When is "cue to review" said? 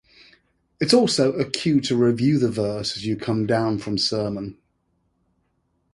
1.47-2.39